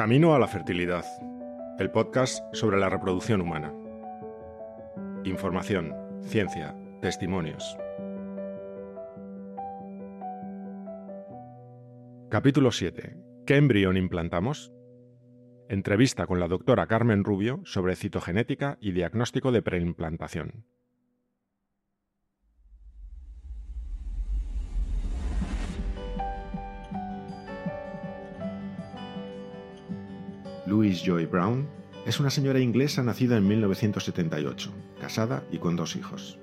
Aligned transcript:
Camino 0.00 0.34
a 0.34 0.38
la 0.38 0.48
fertilidad, 0.48 1.04
el 1.78 1.90
podcast 1.90 2.42
sobre 2.54 2.78
la 2.78 2.88
reproducción 2.88 3.42
humana. 3.42 3.70
Información, 5.24 5.94
ciencia, 6.22 6.74
testimonios. 7.02 7.76
Capítulo 12.30 12.72
7. 12.72 13.14
¿Qué 13.44 13.56
embrión 13.56 13.98
implantamos? 13.98 14.72
Entrevista 15.68 16.26
con 16.26 16.40
la 16.40 16.48
doctora 16.48 16.86
Carmen 16.86 17.22
Rubio 17.22 17.60
sobre 17.66 17.94
citogenética 17.94 18.78
y 18.80 18.92
diagnóstico 18.92 19.52
de 19.52 19.60
preimplantación. 19.60 20.64
Louise 30.70 31.04
Joy 31.04 31.26
Brown 31.26 31.66
es 32.06 32.20
una 32.20 32.30
señora 32.30 32.60
inglesa 32.60 33.02
nacida 33.02 33.36
en 33.36 33.48
1978, 33.48 34.70
casada 35.00 35.42
y 35.50 35.58
con 35.58 35.74
dos 35.74 35.96
hijos. 35.96 36.38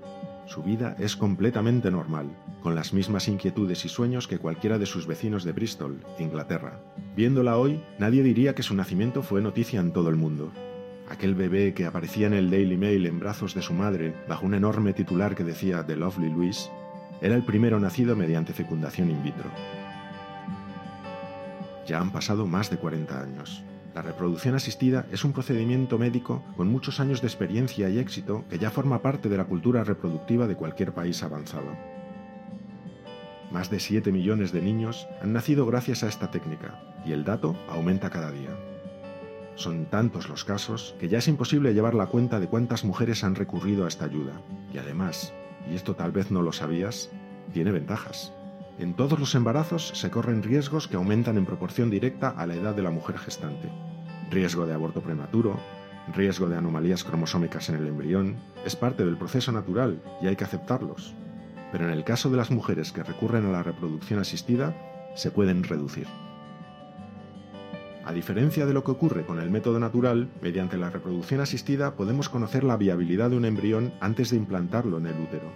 Su 0.48 0.63
vida 0.63 0.98
es 0.99 1.16
completamente 1.16 1.90
normal, 1.91 2.27
con 2.62 2.76
las 2.76 2.91
mismas 2.91 3.30
inquietudes 3.30 3.85
y 3.85 3.88
sueños 3.88 4.27
que 4.27 4.38
cualquiera 4.38 4.77
de 4.80 4.85
sus 4.85 5.08
vecinos 5.08 5.45
de 5.45 5.54
Bristol, 5.54 6.04
Inglaterra. 6.20 6.82
Viéndola 7.16 7.58
hoy, 7.58 7.82
nadie 7.99 8.21
diría 8.21 8.54
que 8.54 8.63
su 8.63 8.76
nacimiento 8.76 9.23
fue 9.23 9.41
noticia 9.41 9.80
en 9.80 9.94
todo 9.94 10.09
el 10.09 10.18
mundo. 10.18 10.52
Aquel 11.09 11.34
bebé 11.34 11.73
que 11.73 11.85
aparecía 11.85 12.27
en 12.27 12.34
el 12.34 12.52
Daily 12.52 12.76
Mail 12.76 13.05
en 13.05 13.21
brazos 13.21 13.55
de 13.55 13.62
su 13.62 13.73
madre, 13.73 14.13
bajo 14.27 14.46
un 14.46 14.55
enorme 14.55 14.91
titular 14.91 15.35
que 15.35 15.46
decía 15.46 15.85
The 15.85 15.96
Lovely 15.96 16.30
Louise, 16.30 16.70
era 17.21 17.35
el 17.35 17.46
primero 17.46 17.80
nacido 17.80 18.18
mediante 18.18 18.52
fecundación 18.52 19.09
in 19.09 19.23
vitro. 19.23 19.49
Ya 21.85 22.02
han 22.02 22.12
pasado 22.12 22.46
más 22.46 22.70
de 22.70 22.76
40 22.76 23.21
años. 23.21 23.63
La 23.98 24.04
reproducción 24.04 24.54
asistida 24.54 25.08
es 25.12 25.26
un 25.26 25.34
procedimiento 25.34 25.98
médico 25.98 26.44
con 26.55 26.68
muchos 26.68 26.99
años 26.99 27.20
de 27.21 27.27
experiencia 27.27 27.90
y 27.90 27.98
éxito 27.98 28.46
que 28.48 28.60
ya 28.60 28.70
forma 28.70 29.02
parte 29.02 29.27
de 29.27 29.38
la 29.38 29.46
cultura 29.46 29.84
reproductiva 29.84 30.46
de 30.46 30.55
cualquier 30.55 30.94
país 30.94 31.24
avanzado. 31.24 31.76
Más 33.49 33.71
de 33.71 33.80
7 33.80 34.12
millones 34.12 34.52
de 34.52 34.62
niños 34.62 35.08
han 35.20 35.34
nacido 35.34 35.66
gracias 35.66 36.04
a 36.04 36.10
esta 36.10 36.30
técnica 36.30 36.80
y 37.08 37.12
el 37.12 37.24
dato 37.24 37.58
aumenta 37.68 38.12
cada 38.12 38.32
día. 38.32 38.52
Son 39.55 39.88
tantos 39.88 40.30
los 40.30 40.46
casos 40.46 40.93
que 40.99 41.10
ya 41.10 41.18
es 41.18 41.27
imposible 41.27 41.74
llevar 41.74 41.96
la 41.96 42.05
cuenta 42.05 42.40
de 42.40 42.48
cuántas 42.48 42.86
mujeres 42.86 43.24
han 43.24 43.34
recurrido 43.34 43.86
a 43.86 43.88
esta 43.88 44.05
ayuda. 44.05 44.43
Y 44.71 44.77
además, 44.77 45.34
y 45.68 45.74
esto 45.74 45.96
tal 45.96 46.12
vez 46.12 46.30
no 46.30 46.43
lo 46.43 46.52
sabías, 46.52 47.10
tiene 47.52 47.71
ventajas. 47.71 48.32
En 48.77 48.93
todos 48.93 49.20
los 49.20 49.34
embarazos 49.34 49.88
se 49.96 50.12
corren 50.12 50.43
riesgos 50.43 50.88
que 50.88 50.98
aumentan 50.98 51.36
en 51.38 51.48
proporción 51.48 51.90
directa 51.90 52.30
a 52.30 52.46
la 52.46 52.54
edad 52.54 52.76
de 52.76 52.84
la 52.84 52.91
mujer 52.91 53.18
gestante. 53.18 53.71
Riesgo 54.30 54.66
de 54.66 54.74
aborto 54.74 55.02
prematuro, 55.02 55.58
riesgo 56.14 56.50
de 56.50 56.58
anomalías 56.58 57.04
cromosómicas 57.06 57.70
en 57.70 57.76
el 57.76 57.88
embrión, 57.88 58.36
es 58.66 58.76
parte 58.76 59.06
del 59.06 59.18
proceso 59.18 59.54
natural 59.54 60.02
y 60.22 60.28
hay 60.28 60.36
que 60.36 60.44
aceptarlos. 60.44 61.16
Pero 61.72 61.86
en 61.86 61.92
el 61.92 62.04
caso 62.04 62.30
de 62.30 62.38
las 62.38 62.52
mujeres 62.52 62.92
que 62.92 63.04
recurren 63.04 63.46
a 63.46 63.52
la 63.52 63.64
reproducción 63.64 64.20
asistida, 64.20 64.75
se 65.16 65.31
pueden 65.31 65.64
reducir. 65.64 66.08
A 68.06 68.14
diferencia 68.14 68.66
de 68.66 68.74
lo 68.74 68.84
que 68.84 68.92
ocurre 68.92 69.25
con 69.25 69.40
el 69.40 69.50
método 69.50 69.80
natural, 69.80 70.30
mediante 70.42 70.78
la 70.78 70.90
reproducción 70.90 71.42
asistida 71.42 71.96
podemos 71.96 72.30
conocer 72.30 72.64
la 72.64 72.78
viabilidad 72.78 73.30
de 73.30 73.38
un 73.38 73.46
embrión 73.46 73.94
antes 74.00 74.30
de 74.30 74.38
implantarlo 74.38 74.98
en 74.98 75.08
el 75.08 75.20
útero. 75.20 75.52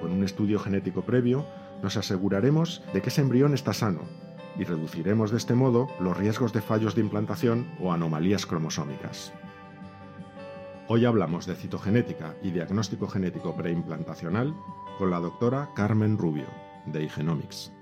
Con 0.00 0.12
un 0.12 0.24
estudio 0.24 0.58
genético 0.58 1.02
previo, 1.02 1.46
nos 1.82 1.96
aseguraremos 1.96 2.82
de 2.92 3.02
que 3.02 3.08
ese 3.08 3.22
embrión 3.22 3.54
está 3.54 3.72
sano 3.72 4.29
y 4.58 4.64
reduciremos 4.64 5.30
de 5.30 5.36
este 5.36 5.54
modo 5.54 5.88
los 6.00 6.16
riesgos 6.16 6.52
de 6.52 6.60
fallos 6.60 6.94
de 6.94 7.00
implantación 7.00 7.70
o 7.80 7.92
anomalías 7.92 8.46
cromosómicas. 8.46 9.32
Hoy 10.88 11.04
hablamos 11.04 11.46
de 11.46 11.54
citogenética 11.54 12.34
y 12.42 12.50
diagnóstico 12.50 13.06
genético 13.06 13.56
preimplantacional 13.56 14.54
con 14.98 15.10
la 15.10 15.20
doctora 15.20 15.70
Carmen 15.76 16.18
Rubio, 16.18 16.46
de 16.86 17.04
Igenomics. 17.04 17.72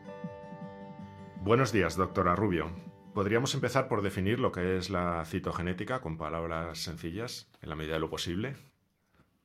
Buenos 1.43 1.73
días, 1.73 1.97
doctora 1.97 2.37
Rubio. 2.37 2.71
¿Podríamos 3.15 3.55
empezar 3.55 3.89
por 3.89 4.03
definir 4.03 4.39
lo 4.39 4.53
que 4.53 4.77
es 4.77 4.91
la 4.91 5.25
citogenética 5.25 6.01
con 6.01 6.19
palabras 6.19 6.79
sencillas, 6.79 7.51
en 7.63 7.71
la 7.71 7.77
medida 7.77 7.95
de 7.95 8.01
lo 8.01 8.11
posible? 8.11 8.57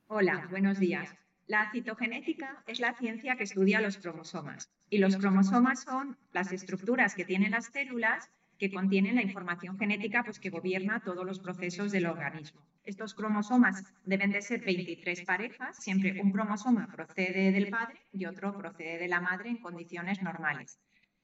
Hola, 0.08 0.48
buenos 0.52 0.78
días. 0.78 1.23
La 1.48 1.70
citogenética 1.72 2.64
es 2.68 2.80
la 2.80 2.94
ciencia 2.94 3.36
que 3.36 3.44
estudia 3.44 3.81
los 3.81 3.98
cromosomas 3.98 4.72
y 4.90 5.00
los 5.00 5.18
cromosomas 5.18 5.84
son 5.84 6.18
las 6.31 6.54
estructuras 6.54 7.16
que 7.16 7.26
tienen 7.26 7.52
las 7.52 7.66
células 7.66 8.30
que 8.58 8.72
contienen 8.72 9.16
la 9.16 9.24
información 9.24 9.78
genética 9.78 10.24
pues, 10.24 10.40
que 10.40 10.50
gobierna 10.50 11.02
todos 11.02 11.26
los 11.26 11.40
procesos 11.40 11.92
del 11.92 12.06
organismo. 12.06 12.62
Estos 12.86 13.14
cromosomas 13.14 13.84
deben 14.06 14.31
de 14.31 14.42
ser 14.42 14.62
23 14.64 15.24
parejas, 15.24 15.76
siempre 15.78 16.22
un 16.22 16.31
cromosoma 16.31 16.88
procede 16.88 17.52
del 17.52 17.70
padre 17.70 18.00
y 18.14 18.25
otro 18.25 18.58
procede 18.58 18.98
de 18.98 19.08
la 19.10 19.20
madre 19.20 19.50
en 19.50 19.58
condiciones 19.58 20.22
normales. 20.22 20.80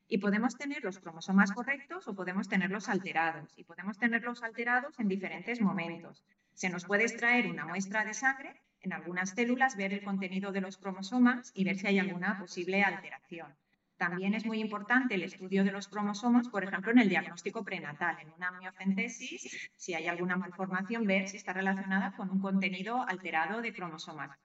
Y 0.10 0.18
podemos 0.18 0.58
tener 0.58 0.84
los 0.84 1.00
cromosomas 1.00 1.54
correctos 1.54 2.08
o 2.10 2.16
podemos 2.16 2.50
tenerlos 2.50 2.90
alterados. 2.90 3.54
Y 3.56 3.64
podemos 3.64 3.98
tenerlos 3.98 4.44
alterados 4.44 5.00
en 5.00 5.08
diferentes 5.08 5.62
momentos. 5.62 6.24
Se 6.54 6.70
nos 6.70 6.84
puede 6.84 7.04
extraer 7.04 7.48
una 7.48 7.66
muestra 7.66 8.04
de 8.04 8.14
sangre 8.14 8.60
en 8.82 8.94
algunas 8.94 9.32
células 9.32 9.76
ver 9.76 9.94
el 9.94 10.04
contenido 10.04 10.52
de 10.52 10.62
los 10.62 10.78
cromosomas 10.78 11.52
y 11.54 11.64
ver 11.64 11.78
si 11.78 11.88
hay 11.88 12.00
alguna 12.00 12.40
posible 12.40 12.84
alteración. 12.84 13.56
También 13.98 14.34
es 14.34 14.46
muy 14.46 14.62
importante 14.62 15.16
el 15.16 15.24
estudio 15.24 15.66
de 15.66 15.74
los 15.74 15.90
cromosomas, 15.90 16.48
por 16.48 16.64
ejemplo, 16.64 16.92
en 16.92 17.00
el 17.00 17.10
diagnóstico 17.10 17.66
prenatal, 17.66 18.18
en 18.22 18.32
una 18.32 18.52
miocentesis, 18.52 19.72
si 19.76 19.94
hay 19.94 20.08
alguna 20.08 20.38
malformación, 20.38 21.06
ver 21.06 21.28
si 21.28 21.36
está 21.36 21.52
relacionada 21.52 22.14
con 22.16 22.30
un 22.30 22.40
contenido 22.40 23.06
alterado 23.06 23.62
de 23.62 23.74
cromosomas. 23.74 24.40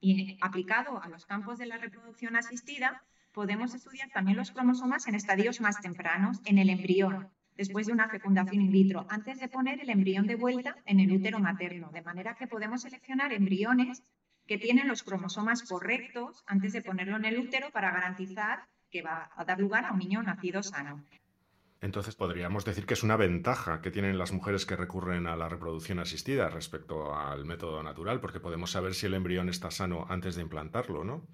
Y 0.00 0.38
aplicado 0.40 1.02
a 1.02 1.08
los 1.08 1.26
campos 1.26 1.58
de 1.58 1.66
la 1.66 1.76
reproducción 1.76 2.36
asistida, 2.36 3.04
podemos 3.32 3.74
estudiar 3.74 4.08
también 4.08 4.38
los 4.38 4.50
cromosomas 4.50 5.06
en 5.08 5.14
estadios 5.14 5.60
más 5.60 5.78
tempranos, 5.82 6.40
en 6.46 6.56
el 6.56 6.70
embrión, 6.70 7.30
después 7.56 7.86
de 7.86 7.92
una 7.92 8.08
fecundación 8.08 8.62
in 8.62 8.70
vitro, 8.70 9.06
antes 9.08 9.40
de 9.40 9.48
poner 9.48 9.80
el 9.80 9.90
embrión 9.90 10.26
de 10.26 10.36
vuelta 10.36 10.76
en 10.84 11.00
el 11.00 11.12
útero 11.12 11.38
materno, 11.38 11.90
de 11.92 12.02
manera 12.02 12.34
que 12.34 12.46
podemos 12.46 12.82
seleccionar 12.82 13.32
embriones 13.32 14.02
que 14.46 14.58
tienen 14.58 14.88
los 14.88 15.02
cromosomas 15.02 15.62
correctos 15.62 16.44
antes 16.46 16.72
de 16.72 16.82
ponerlo 16.82 17.16
en 17.16 17.24
el 17.24 17.38
útero 17.38 17.70
para 17.70 17.90
garantizar 17.90 18.66
que 18.90 19.02
va 19.02 19.30
a 19.34 19.44
dar 19.44 19.58
lugar 19.58 19.84
a 19.84 19.92
un 19.92 19.98
niño 19.98 20.22
nacido 20.22 20.62
sano. 20.62 21.02
Entonces 21.80 22.14
podríamos 22.16 22.64
decir 22.64 22.86
que 22.86 22.94
es 22.94 23.02
una 23.02 23.16
ventaja 23.16 23.82
que 23.82 23.90
tienen 23.90 24.18
las 24.18 24.32
mujeres 24.32 24.64
que 24.64 24.76
recurren 24.76 25.26
a 25.26 25.36
la 25.36 25.48
reproducción 25.48 25.98
asistida 25.98 26.48
respecto 26.48 27.14
al 27.14 27.44
método 27.44 27.82
natural, 27.82 28.20
porque 28.20 28.40
podemos 28.40 28.70
saber 28.70 28.94
si 28.94 29.06
el 29.06 29.14
embrión 29.14 29.48
está 29.48 29.70
sano 29.70 30.06
antes 30.08 30.36
de 30.36 30.42
implantarlo, 30.42 31.04
¿no? 31.04 31.26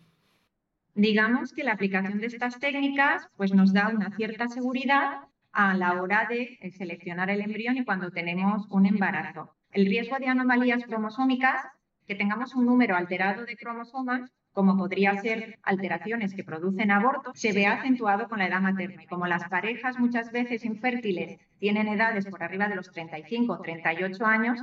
Digamos 0.95 1.53
que 1.53 1.65
la 1.65 1.73
aplicación 1.73 2.19
de 2.19 2.27
estas 2.27 2.59
técnicas 2.59 3.29
pues 3.37 3.55
nos 3.55 3.73
da 3.73 3.89
una 3.89 4.11
cierta 4.11 4.49
seguridad 4.49 5.21
a 5.53 5.75
la 5.75 6.01
hora 6.01 6.27
de 6.29 6.59
eh, 6.61 6.71
seleccionar 6.73 7.31
el 7.31 7.41
embrión 7.41 7.77
y 7.77 7.85
cuando 7.85 8.11
tenemos 8.11 8.67
un 8.71 8.87
embarazo. 8.87 9.55
El 9.71 9.87
riesgo 9.87 10.19
de 10.19 10.29
anomalías 10.29 10.85
cromosómicas, 10.85 11.63
que 12.07 12.15
tengamos 12.15 12.55
un 12.55 12.67
número 12.67 12.97
alterado 12.97 13.45
de 13.45 13.57
cromosomas, 13.57 14.31
como 14.53 14.77
podría 14.77 15.17
ser 15.17 15.59
alteraciones 15.63 16.35
que 16.35 16.45
producen 16.45 16.91
aborto, 16.91 17.33
se 17.35 17.53
ve 17.53 17.67
acentuado 17.67 18.29
con 18.29 18.39
la 18.39 18.49
edad 18.49 18.61
materna. 18.61 19.03
Y 19.03 19.07
como 19.07 19.27
las 19.27 19.49
parejas 19.49 19.99
muchas 19.99 20.31
veces 20.31 20.65
infértiles 20.65 21.39
tienen 21.59 21.89
edades 21.89 22.27
por 22.27 22.43
arriba 22.43 22.69
de 22.69 22.77
los 22.77 22.91
35 22.91 23.53
o 23.53 23.61
38 23.61 24.27
años, 24.27 24.63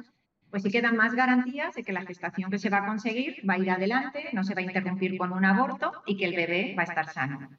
pues 0.52 0.64
sí 0.64 0.72
quedan 0.72 0.96
más 0.96 1.14
garantías 1.16 1.76
de 1.76 1.84
que 1.84 1.94
la 1.94 2.06
gestación 2.06 2.52
que 2.52 2.60
se 2.60 2.70
va 2.70 2.80
a 2.80 2.86
conseguir 2.86 3.38
va 3.48 3.56
a 3.56 3.60
ir 3.60 3.72
adelante, 3.72 4.30
no 4.34 4.44
se 4.44 4.54
va 4.54 4.62
a 4.62 4.64
interrumpir 4.64 5.18
con 5.18 5.32
un 5.32 5.46
aborto 5.46 5.92
y 6.06 6.18
que 6.18 6.26
el 6.26 6.36
bebé 6.36 6.76
va 6.78 6.84
a 6.84 6.86
estar 6.86 7.10
sano. 7.10 7.50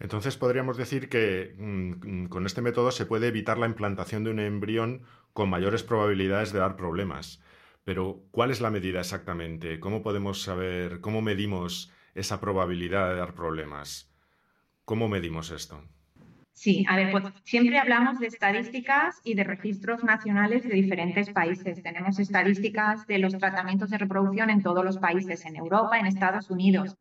Entonces 0.00 0.36
podríamos 0.36 0.78
decir 0.78 1.08
que 1.08 1.54
mm, 1.58 2.26
con 2.26 2.46
este 2.46 2.62
método 2.62 2.90
se 2.90 3.06
puede 3.06 3.28
evitar 3.28 3.58
la 3.58 3.66
implantación 3.66 4.24
de 4.24 4.30
un 4.30 4.40
embrión 4.40 5.02
con 5.34 5.50
mayores 5.50 5.82
probabilidades 5.82 6.52
de 6.52 6.58
dar 6.58 6.76
problemas. 6.76 7.42
Pero, 7.84 8.24
¿cuál 8.30 8.50
es 8.50 8.60
la 8.60 8.70
medida 8.70 9.00
exactamente? 9.00 9.78
¿Cómo 9.78 10.02
podemos 10.02 10.42
saber, 10.42 11.00
cómo 11.00 11.22
medimos 11.22 11.92
esa 12.14 12.40
probabilidad 12.40 13.10
de 13.10 13.16
dar 13.16 13.34
problemas? 13.34 14.12
¿Cómo 14.84 15.08
medimos 15.08 15.50
esto? 15.50 15.82
Sí, 16.52 16.84
a 16.88 16.96
ver, 16.96 17.10
pues 17.10 17.24
siempre 17.44 17.78
hablamos 17.78 18.18
de 18.18 18.26
estadísticas 18.26 19.20
y 19.24 19.34
de 19.34 19.44
registros 19.44 20.04
nacionales 20.04 20.62
de 20.62 20.74
diferentes 20.74 21.30
países. 21.30 21.82
Tenemos 21.82 22.18
estadísticas 22.18 23.06
de 23.06 23.18
los 23.18 23.36
tratamientos 23.38 23.88
de 23.88 23.98
reproducción 23.98 24.50
en 24.50 24.62
todos 24.62 24.84
los 24.84 24.98
países, 24.98 25.46
en 25.46 25.56
Europa, 25.56 25.98
en 25.98 26.06
Estados 26.06 26.50
Unidos. 26.50 26.96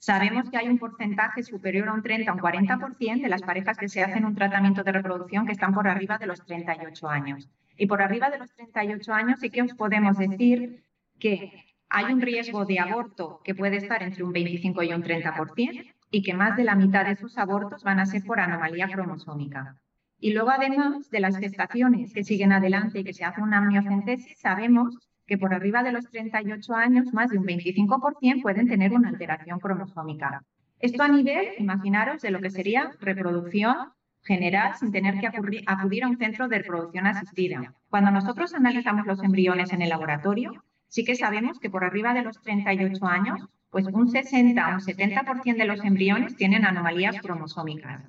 Sabemos 0.00 0.48
que 0.48 0.56
hay 0.56 0.66
un 0.66 0.78
porcentaje 0.78 1.42
superior 1.42 1.90
a 1.90 1.92
un 1.92 2.02
30 2.02 2.32
o 2.32 2.34
un 2.34 2.40
40% 2.40 3.20
de 3.20 3.28
las 3.28 3.42
parejas 3.42 3.76
que 3.76 3.90
se 3.90 4.02
hacen 4.02 4.24
un 4.24 4.34
tratamiento 4.34 4.82
de 4.82 4.92
reproducción 4.92 5.44
que 5.44 5.52
están 5.52 5.74
por 5.74 5.86
arriba 5.86 6.16
de 6.16 6.26
los 6.26 6.42
38 6.42 7.06
años. 7.06 7.50
Y 7.76 7.86
por 7.86 8.00
arriba 8.00 8.30
de 8.30 8.38
los 8.38 8.50
38 8.54 9.12
años 9.12 9.40
sí 9.40 9.50
que 9.50 9.60
os 9.60 9.74
podemos 9.74 10.16
decir 10.16 10.82
que 11.18 11.52
hay 11.90 12.14
un 12.14 12.22
riesgo 12.22 12.64
de 12.64 12.80
aborto 12.80 13.42
que 13.44 13.54
puede 13.54 13.76
estar 13.76 14.02
entre 14.02 14.24
un 14.24 14.32
25 14.32 14.82
y 14.84 14.94
un 14.94 15.02
30% 15.02 15.94
y 16.10 16.22
que 16.22 16.32
más 16.32 16.56
de 16.56 16.64
la 16.64 16.76
mitad 16.76 17.04
de 17.04 17.12
esos 17.12 17.36
abortos 17.36 17.84
van 17.84 18.00
a 18.00 18.06
ser 18.06 18.24
por 18.24 18.40
anomalía 18.40 18.88
cromosómica. 18.88 19.76
Y 20.18 20.32
luego, 20.32 20.48
además 20.48 21.10
de 21.10 21.20
las 21.20 21.36
gestaciones 21.36 22.14
que 22.14 22.24
siguen 22.24 22.52
adelante 22.52 23.00
y 23.00 23.04
que 23.04 23.12
se 23.12 23.26
hace 23.26 23.42
una 23.42 23.58
amniocentesis, 23.58 24.38
sabemos 24.38 24.96
que 25.30 25.38
por 25.38 25.54
arriba 25.54 25.84
de 25.84 25.92
los 25.92 26.10
38 26.10 26.74
años, 26.74 27.14
más 27.14 27.30
de 27.30 27.38
un 27.38 27.46
25% 27.46 28.42
pueden 28.42 28.66
tener 28.66 28.92
una 28.92 29.10
alteración 29.10 29.60
cromosómica. 29.60 30.42
Esto 30.80 31.04
a 31.04 31.08
nivel, 31.08 31.50
imaginaros, 31.56 32.20
de 32.20 32.32
lo 32.32 32.40
que 32.40 32.50
sería 32.50 32.90
reproducción 32.98 33.76
general 34.24 34.74
sin 34.74 34.90
tener 34.90 35.20
que 35.20 35.28
acudir 35.28 36.02
a 36.04 36.08
un 36.08 36.18
centro 36.18 36.48
de 36.48 36.58
reproducción 36.58 37.06
asistida. 37.06 37.72
Cuando 37.88 38.10
nosotros 38.10 38.54
analizamos 38.54 39.06
los 39.06 39.22
embriones 39.22 39.72
en 39.72 39.82
el 39.82 39.90
laboratorio, 39.90 40.64
sí 40.88 41.04
que 41.04 41.14
sabemos 41.14 41.60
que 41.60 41.70
por 41.70 41.84
arriba 41.84 42.12
de 42.12 42.22
los 42.22 42.42
38 42.42 43.06
años, 43.06 43.46
pues 43.70 43.86
un 43.86 44.08
60 44.08 44.68
o 44.68 44.74
un 44.74 44.80
70% 44.80 45.56
de 45.56 45.64
los 45.64 45.84
embriones 45.84 46.34
tienen 46.34 46.64
anomalías 46.64 47.20
cromosómicas. 47.20 48.02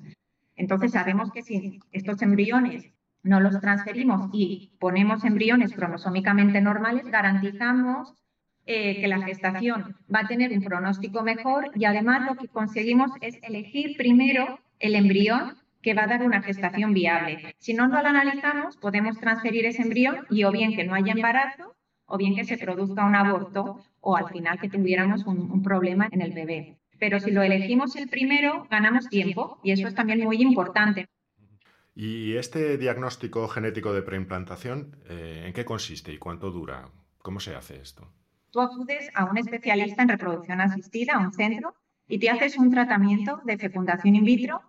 Entonces 0.55 0.93
sabemos 0.93 1.31
que 1.31 1.43
si 1.43 1.81
estos 1.91 2.19
embriones 2.23 2.91
no 3.23 3.39
los 3.39 3.59
transferimos 3.59 4.29
y 4.33 4.71
ponemos 4.79 5.23
embriones 5.23 5.73
cromosómicamente 5.73 6.61
normales, 6.61 7.05
garantizamos 7.05 8.13
eh, 8.65 9.01
que 9.01 9.07
la 9.07 9.21
gestación 9.21 9.95
va 10.13 10.19
a 10.21 10.27
tener 10.27 10.51
un 10.51 10.63
pronóstico 10.63 11.23
mejor 11.23 11.71
y 11.75 11.85
además 11.85 12.27
lo 12.27 12.35
que 12.35 12.47
conseguimos 12.47 13.11
es 13.21 13.37
elegir 13.43 13.97
primero 13.97 14.59
el 14.79 14.95
embrión 14.95 15.55
que 15.81 15.93
va 15.93 16.03
a 16.03 16.07
dar 16.07 16.23
una 16.23 16.41
gestación 16.41 16.93
viable. 16.93 17.55
Si 17.57 17.73
no 17.73 17.87
lo 17.87 17.97
analizamos, 17.97 18.77
podemos 18.77 19.19
transferir 19.19 19.65
ese 19.65 19.81
embrión 19.81 20.27
y 20.29 20.43
o 20.43 20.51
bien 20.51 20.75
que 20.75 20.83
no 20.83 20.93
haya 20.93 21.13
embarazo 21.13 21.75
o 22.05 22.17
bien 22.17 22.35
que 22.35 22.43
se 22.43 22.57
produzca 22.57 23.05
un 23.05 23.15
aborto 23.15 23.83
o 23.99 24.15
al 24.15 24.27
final 24.29 24.59
que 24.59 24.69
tuviéramos 24.69 25.25
un, 25.25 25.63
problema 25.63 26.07
en 26.11 26.21
el 26.21 26.33
bebé. 26.33 26.77
Pero 26.99 27.19
si 27.19 27.31
lo 27.31 27.41
elegimos 27.41 27.95
el 27.95 28.09
primero, 28.09 28.67
ganamos 28.69 29.09
tiempo 29.09 29.59
y 29.63 29.71
eso 29.71 29.87
es 29.87 29.95
también 29.95 30.23
muy 30.23 30.41
importante. 30.41 31.07
¿Y 31.93 32.35
este 32.37 32.77
diagnóstico 32.77 33.47
genético 33.47 33.93
de 33.93 34.01
preimplantación, 34.01 34.97
eh, 35.09 35.43
en 35.45 35.53
qué 35.53 35.65
consiste 35.65 36.13
y 36.13 36.17
cuánto 36.17 36.51
dura? 36.51 36.89
¿Cómo 37.17 37.39
se 37.39 37.55
hace 37.55 37.81
esto? 37.81 38.07
Tú 38.49 38.61
acudes 38.61 39.09
a 39.13 39.25
un 39.25 39.37
especialista 39.37 40.01
en 40.01 40.09
reproducción 40.09 40.61
asistida, 40.61 41.13
a 41.13 41.19
un 41.19 41.33
centro, 41.33 41.75
y 42.07 42.19
te 42.19 42.29
haces 42.29 42.57
un 42.57 42.71
tratamiento 42.71 43.41
de 43.45 43.57
fecundación 43.57 44.15
in 44.15 44.25
vitro 44.25 44.61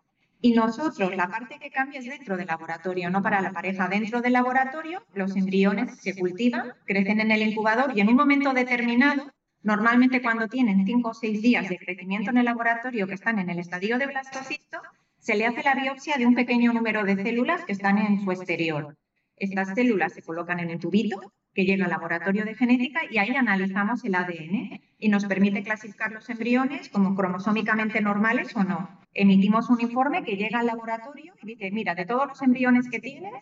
y 0.44 0.54
nosotros, 0.54 1.14
la 1.16 1.28
parte 1.28 1.60
que 1.60 1.70
cambia 1.70 2.00
es 2.00 2.06
dentro 2.06 2.36
del 2.36 2.48
laboratorio, 2.48 3.10
no 3.10 3.22
para 3.22 3.40
la 3.40 3.52
pareja. 3.52 3.86
Dentro 3.86 4.20
del 4.20 4.32
laboratorio, 4.32 5.04
los 5.14 5.36
embriones 5.36 6.00
se 6.00 6.16
cultivan, 6.16 6.72
crecen 6.84 7.20
en 7.20 7.30
el 7.30 7.42
incubador 7.42 7.96
y 7.96 8.00
en 8.00 8.08
un 8.08 8.16
momento 8.16 8.52
determinado, 8.52 9.30
normalmente 9.62 10.20
cuando 10.20 10.48
tienen 10.48 10.84
5 10.84 11.08
o 11.08 11.14
6 11.14 11.40
días 11.40 11.68
de 11.68 11.78
crecimiento 11.78 12.30
en 12.30 12.38
el 12.38 12.44
laboratorio 12.44 13.06
que 13.06 13.14
están 13.14 13.38
en 13.38 13.50
el 13.50 13.60
estadio 13.60 13.98
de 13.98 14.06
blastocisto, 14.06 14.78
se 15.22 15.36
le 15.36 15.46
hace 15.46 15.62
la 15.62 15.76
biopsia 15.76 16.16
de 16.16 16.26
un 16.26 16.34
pequeño 16.34 16.72
número 16.72 17.04
de 17.04 17.14
células 17.14 17.64
que 17.64 17.70
están 17.70 17.96
en 17.96 18.20
su 18.20 18.32
exterior. 18.32 18.96
Estas 19.36 19.72
células 19.72 20.14
se 20.14 20.22
colocan 20.22 20.58
en 20.58 20.70
el 20.70 20.80
tubito 20.80 21.32
que 21.54 21.64
llega 21.64 21.84
al 21.84 21.92
laboratorio 21.92 22.44
de 22.44 22.56
genética 22.56 23.02
y 23.08 23.18
ahí 23.18 23.30
analizamos 23.36 24.04
el 24.04 24.16
ADN 24.16 24.80
y 24.98 25.08
nos 25.08 25.24
permite 25.26 25.62
clasificar 25.62 26.10
los 26.10 26.28
embriones 26.28 26.88
como 26.88 27.14
cromosómicamente 27.14 28.00
normales 28.00 28.56
o 28.56 28.64
no. 28.64 29.00
Emitimos 29.14 29.70
un 29.70 29.80
informe 29.80 30.24
que 30.24 30.36
llega 30.36 30.58
al 30.58 30.66
laboratorio 30.66 31.34
y 31.40 31.46
dice, 31.46 31.70
mira, 31.70 31.94
de 31.94 32.04
todos 32.04 32.26
los 32.26 32.42
embriones 32.42 32.88
que 32.90 32.98
tienes, 32.98 33.32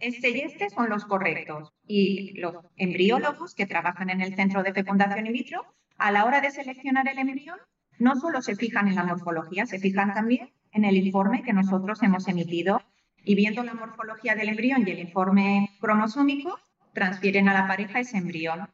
este 0.00 0.30
y 0.30 0.40
este 0.40 0.70
son 0.70 0.88
los 0.88 1.04
correctos. 1.04 1.74
Y 1.86 2.40
los 2.40 2.54
embriólogos 2.76 3.54
que 3.54 3.66
trabajan 3.66 4.08
en 4.08 4.22
el 4.22 4.34
centro 4.34 4.62
de 4.62 4.72
fecundación 4.72 5.26
in 5.26 5.34
vitro, 5.34 5.66
a 5.98 6.10
la 6.10 6.24
hora 6.24 6.40
de 6.40 6.50
seleccionar 6.50 7.06
el 7.06 7.18
embrión, 7.18 7.58
no 7.98 8.16
solo 8.16 8.40
se 8.40 8.56
fijan 8.56 8.88
en 8.88 8.94
la 8.94 9.04
morfología, 9.04 9.66
se 9.66 9.78
fijan 9.78 10.14
también 10.14 10.52
en 10.72 10.84
el 10.84 10.96
informe 10.96 11.42
que 11.42 11.52
nosotros 11.52 12.02
hemos 12.02 12.28
emitido. 12.28 12.82
Y 13.24 13.34
viendo 13.34 13.62
la 13.62 13.74
morfología 13.74 14.34
del 14.34 14.48
embrión 14.48 14.86
y 14.86 14.90
el 14.90 15.00
informe 15.00 15.70
cromosómico, 15.80 16.58
transfieren 16.92 17.48
a 17.48 17.54
la 17.54 17.66
pareja 17.66 18.00
ese 18.00 18.18
embrión. 18.18 18.68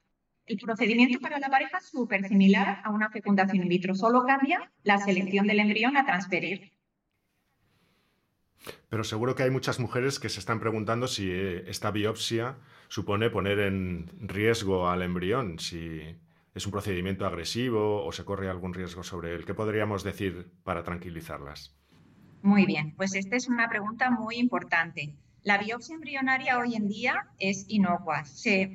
El 0.47 0.59
procedimiento 0.59 1.21
para 1.21 1.39
la 1.39 1.49
pareja 1.49 1.79
es 1.79 1.87
súper 1.87 2.29
similar 2.29 2.81
a 2.85 2.91
una 2.91 3.11
fecundación 3.11 3.63
in 3.63 3.69
vitro, 3.69 3.95
solo 3.95 4.25
cambia 4.27 4.71
la 4.83 4.99
selección 4.99 5.47
del 5.47 5.61
embrión 5.61 5.97
a 5.97 6.05
transferir. 6.05 6.73
Pero 8.91 9.05
seguro 9.05 9.35
que 9.35 9.43
hay 9.43 9.51
muchas 9.51 9.81
mujeres 9.81 10.21
que 10.21 10.29
se 10.29 10.41
están 10.41 10.61
preguntando 10.61 11.09
si 11.09 11.31
eh, 11.31 11.65
esta 11.69 11.91
biopsia 11.91 12.57
supone 12.89 13.31
poner 13.31 13.59
en 13.59 14.11
riesgo 14.21 14.89
al 14.89 15.03
embrión, 15.03 15.59
si 15.59 16.17
es 16.55 16.67
un 16.67 16.73
procedimiento 16.73 17.27
agresivo 17.27 18.05
o 18.05 18.13
se 18.13 18.25
corre 18.25 18.49
algún 18.49 18.75
riesgo 18.75 19.03
sobre 19.03 19.35
él. 19.35 19.45
¿Qué 19.45 19.55
podríamos 19.55 20.05
decir 20.05 20.53
para 20.63 20.85
tranquilizarlas? 20.85 21.75
Muy 22.45 22.67
bien, 22.67 22.95
pues 22.95 23.15
esta 23.15 23.37
es 23.37 23.49
una 23.49 23.71
pregunta 23.71 24.11
muy 24.11 24.37
importante. 24.37 25.15
La 25.45 25.57
biopsia 25.57 25.95
embrionaria 25.95 26.59
hoy 26.59 26.75
en 26.75 26.89
día 26.89 27.27
es 27.39 27.65
inocua. 27.69 28.23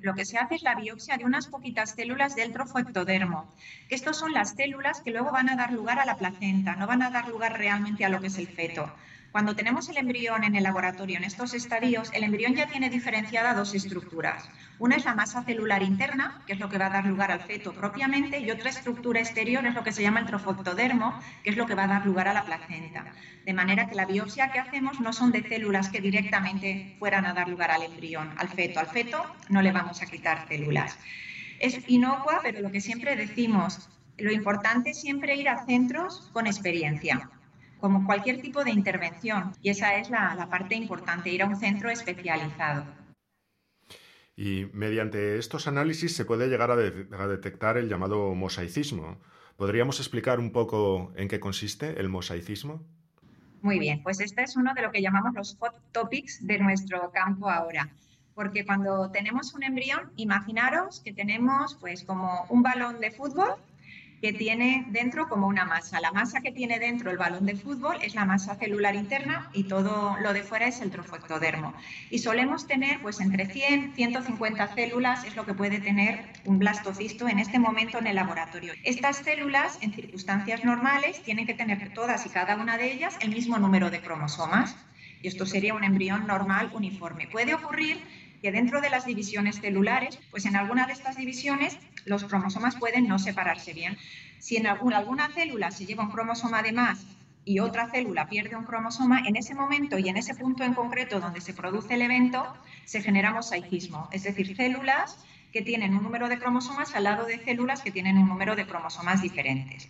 lo 0.01 0.15
que 0.15 0.25
se 0.25 0.39
hace 0.39 0.55
es 0.55 0.63
la 0.63 0.73
biopsia 0.73 1.17
de 1.17 1.25
unas 1.25 1.45
poquitas 1.45 1.91
células 1.91 2.35
del 2.35 2.51
trofoectodermo, 2.51 3.53
estas 3.87 4.17
son 4.17 4.33
las 4.33 4.55
células 4.55 5.01
que 5.01 5.11
luego 5.11 5.31
van 5.31 5.49
a 5.49 5.55
dar 5.55 5.71
lugar 5.71 5.99
a 5.99 6.05
la 6.05 6.17
placenta, 6.17 6.75
no 6.77 6.87
van 6.87 7.03
a 7.03 7.11
dar 7.11 7.27
lugar 7.27 7.59
realmente 7.59 8.03
a 8.03 8.09
lo 8.09 8.19
que 8.19 8.27
es 8.27 8.39
el 8.39 8.47
feto. 8.47 8.91
Cuando 9.31 9.55
tenemos 9.55 9.87
el 9.89 9.97
embrión 9.97 10.43
en 10.43 10.55
el 10.55 10.63
laboratorio 10.63 11.17
en 11.17 11.23
estos 11.23 11.53
estadios, 11.53 12.09
el 12.13 12.23
embrión 12.23 12.55
ya 12.55 12.65
tiene 12.65 12.89
diferenciada 12.89 13.53
dos 13.53 13.75
estructuras. 13.75 14.49
Una 14.79 14.95
es 14.95 15.05
la 15.05 15.13
masa 15.13 15.43
celular 15.43 15.83
interna, 15.83 16.41
que 16.47 16.53
es 16.53 16.59
lo 16.59 16.67
que 16.67 16.79
va 16.79 16.87
a 16.87 16.89
dar 16.89 17.05
lugar 17.05 17.31
al 17.31 17.41
feto 17.41 17.71
propiamente, 17.71 18.39
y 18.39 18.49
otra 18.49 18.71
estructura 18.71 19.19
exterior 19.19 19.63
es 19.67 19.75
lo 19.75 19.83
que 19.83 19.91
se 19.91 20.01
llama 20.01 20.21
el 20.21 20.25
trofoctodermo, 20.25 21.19
que 21.43 21.51
es 21.51 21.57
lo 21.57 21.67
que 21.67 21.75
va 21.75 21.83
a 21.83 21.87
dar 21.87 22.07
lugar 22.07 22.27
a 22.27 22.33
la 22.33 22.43
placenta. 22.43 23.05
De 23.45 23.53
manera 23.53 23.87
que 23.87 23.93
la 23.93 24.07
biopsia 24.07 24.51
que 24.51 24.59
hacemos 24.59 24.99
no 24.99 25.13
son 25.13 25.31
de 25.31 25.47
células 25.47 25.89
que 25.89 26.01
directamente 26.01 26.95
fueran 26.97 27.27
a 27.27 27.33
dar 27.33 27.49
lugar 27.49 27.69
al 27.69 27.83
embrión, 27.83 28.33
al 28.37 28.49
feto. 28.49 28.79
Al 28.79 28.87
feto 28.87 29.23
no 29.47 29.61
le 29.61 29.71
vamos 29.71 30.01
a 30.01 30.07
quitar 30.07 30.47
células. 30.47 30.97
Es 31.59 31.87
inocua, 31.87 32.39
pero 32.41 32.61
lo 32.61 32.71
que 32.71 32.81
siempre 32.81 33.15
decimos, 33.15 33.89
lo 34.17 34.31
importante 34.31 34.89
es 34.89 34.99
siempre 34.99 35.35
ir 35.35 35.49
a 35.49 35.65
centros 35.65 36.31
con 36.33 36.47
experiencia 36.47 37.29
como 37.79 38.05
cualquier 38.05 38.41
tipo 38.41 38.63
de 38.63 38.71
intervención. 38.71 39.53
Y 39.61 39.69
esa 39.69 39.97
es 39.97 40.09
la, 40.09 40.47
parte 40.49 40.75
importante, 40.75 41.29
ir 41.29 41.43
a 41.43 41.45
un 41.45 41.55
centro 41.55 41.89
especializado. 41.89 42.85
Y 44.35 44.67
mediante 44.73 45.37
estos 45.37 45.67
análisis 45.67 46.15
se 46.15 46.25
puede 46.25 46.47
llegar 46.47 46.71
a, 46.71 46.75
detectar 46.75 47.77
el 47.77 47.89
llamado 47.89 48.33
mosaicismo. 48.35 49.17
¿Podríamos 49.57 49.99
explicar 49.99 50.39
un 50.39 50.51
poco 50.51 51.11
en 51.17 51.27
qué 51.27 51.39
consiste 51.39 51.99
el 51.99 52.07
mosaicismo? 52.07 52.81
Muy 53.61 53.77
bien, 53.77 54.01
pues 54.03 54.21
este 54.21 54.43
es 54.43 54.55
uno 54.55 54.73
de 54.73 54.81
lo 54.81 54.91
que 54.91 55.01
llamamos 55.01 55.33
los 55.35 55.57
hot 55.59 55.75
topics 55.91 56.45
de 56.47 56.59
nuestro 56.59 57.11
campo 57.11 57.49
ahora. 57.49 57.89
Porque 58.33 58.65
cuando 58.65 59.11
tenemos 59.11 59.53
un 59.53 59.63
embrión, 59.63 60.13
imaginaros 60.15 61.01
que 61.01 61.11
tenemos 61.11 61.75
pues 61.75 62.05
como 62.05 62.45
un 62.47 62.63
balón 62.63 63.01
de 63.01 63.11
fútbol 63.11 63.55
que 64.21 64.33
tiene 64.33 64.85
dentro 64.89 65.29
como 65.29 65.47
una 65.47 65.65
masa. 65.65 65.99
La 65.99 66.11
masa 66.11 66.41
que 66.41 66.51
tiene 66.51 66.79
dentro 66.79 67.11
el 67.11 67.17
balón 67.17 67.45
de 67.45 67.55
fútbol 67.55 67.97
es 68.01 68.15
la 68.15 68.25
masa 68.25 68.55
celular 68.55 68.95
interna 68.95 69.49
y 69.53 69.63
todo 69.63 70.17
lo 70.21 70.33
de 70.33 70.43
fuera 70.43 70.67
es 70.67 70.81
el 70.81 70.91
trofectodermo. 70.91 71.73
Y 72.09 72.19
solemos 72.19 72.67
tener 72.67 73.01
pues 73.01 73.19
entre 73.21 73.45
100, 73.45 73.93
150 73.95 74.75
células 74.75 75.23
es 75.23 75.35
lo 75.35 75.45
que 75.45 75.53
puede 75.53 75.79
tener 75.79 76.25
un 76.45 76.59
blastocisto 76.59 77.27
en 77.27 77.39
este 77.39 77.59
momento 77.59 77.99
en 77.99 78.07
el 78.07 78.15
laboratorio. 78.15 78.73
Estas 78.83 79.17
células 79.17 79.77
en 79.81 79.93
circunstancias 79.93 80.65
normales 80.65 81.21
tienen 81.23 81.45
que 81.45 81.53
tener 81.53 81.93
todas 81.93 82.25
y 82.25 82.29
cada 82.29 82.55
una 82.55 82.77
de 82.77 82.91
ellas 82.91 83.17
el 83.21 83.29
mismo 83.29 83.57
número 83.57 83.89
de 83.89 84.01
cromosomas. 84.01 84.75
Y 85.21 85.27
esto 85.27 85.45
sería 85.45 85.73
un 85.73 85.83
embrión 85.83 86.27
normal 86.27 86.71
uniforme. 86.73 87.27
Puede 87.27 87.53
ocurrir 87.53 87.97
que 88.41 88.51
dentro 88.51 88.81
de 88.81 88.89
las 88.89 89.05
divisiones 89.05 89.59
celulares, 89.59 90.19
pues 90.31 90.45
en 90.45 90.55
alguna 90.55 90.87
de 90.87 90.93
estas 90.93 91.17
divisiones 91.17 91.77
los 92.05 92.23
cromosomas 92.23 92.75
pueden 92.75 93.07
no 93.07 93.19
separarse 93.19 93.73
bien. 93.73 93.97
Si 94.39 94.57
en 94.57 94.67
alguna, 94.67 95.29
célula 95.29 95.71
se 95.71 95.85
lleva 95.85 96.03
un 96.03 96.11
cromosoma 96.11 96.61
de 96.61 96.71
más 96.71 97.05
y 97.45 97.59
otra 97.59 97.89
célula 97.89 98.27
pierde 98.29 98.55
un 98.55 98.65
cromosoma, 98.65 99.21
en 99.25 99.35
ese 99.35 99.55
momento 99.55 99.97
y 99.97 100.09
en 100.09 100.17
ese 100.17 100.35
punto 100.35 100.63
en 100.63 100.73
concreto 100.73 101.19
donde 101.19 101.41
se 101.41 101.53
produce 101.53 101.95
el 101.95 102.01
evento, 102.01 102.45
se 102.85 103.01
genera 103.01 103.31
mosaicismo, 103.31 104.07
es 104.11 104.23
decir, 104.23 104.55
células 104.55 105.17
que 105.51 105.61
tienen 105.61 105.95
un 105.95 106.03
número 106.03 106.29
de 106.29 106.37
cromosomas 106.37 106.93
al 106.95 107.05
lado 107.05 107.25
de 107.25 107.39
células 107.39 107.81
que 107.81 107.91
tienen 107.91 108.17
un 108.17 108.27
número 108.27 108.55
de 108.55 108.67
cromosomas 108.67 109.21
diferentes. 109.21 109.87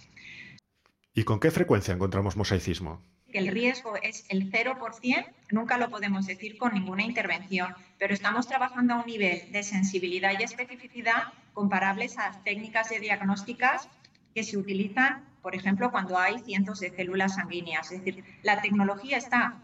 ¿Y 1.13 1.23
con 1.23 1.39
qué 1.39 1.51
frecuencia 1.51 1.93
encontramos 1.93 2.37
mosaicismo? 2.37 3.01
Que 3.29 3.39
el 3.39 3.47
riesgo 3.47 3.95
es 4.01 4.25
el 4.29 4.51
0%, 4.51 5.25
nunca 5.51 5.77
lo 5.77 5.89
podemos 5.89 6.25
decir 6.25 6.57
con 6.57 6.73
ninguna 6.73 7.03
intervención, 7.03 7.73
pero 7.97 8.13
estamos 8.13 8.47
trabajando 8.47 8.93
a 8.93 8.97
un 8.97 9.05
nivel 9.05 9.51
de 9.51 9.63
sensibilidad 9.63 10.31
y 10.37 10.43
especificidad 10.43 11.33
comparables 11.53 12.17
a 12.17 12.31
técnicas 12.43 12.89
de 12.89 12.99
diagnósticas 12.99 13.89
que 14.33 14.43
se 14.43 14.57
utilizan, 14.57 15.25
por 15.41 15.55
ejemplo, 15.55 15.91
cuando 15.91 16.17
hay 16.17 16.39
cientos 16.39 16.79
de 16.79 16.91
células 16.91 17.35
sanguíneas. 17.35 17.91
Es 17.91 18.03
decir, 18.03 18.23
la 18.43 18.61
tecnología 18.61 19.17
está 19.17 19.55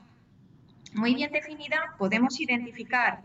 muy 0.93 1.13
bien 1.15 1.31
definida, 1.31 1.95
podemos 1.97 2.39
identificar 2.39 3.21